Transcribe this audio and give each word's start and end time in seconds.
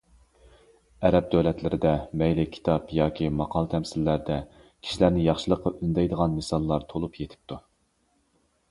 ئەرەب 1.09 1.27
دۆلەتلىرىدە، 1.33 1.91
مەيلى 2.21 2.45
كىتاب 2.55 2.95
ياكى 3.01 3.29
ماقال- 3.43 3.69
تەمسىللەردە، 3.75 4.39
كىشىلەرنى 4.65 5.29
ياخشىلىققا 5.29 5.75
ئۈندەيدىغان 5.77 6.37
مىساللار 6.41 6.91
تولۇپ 6.95 7.23
يېتىپتۇ. 7.25 7.63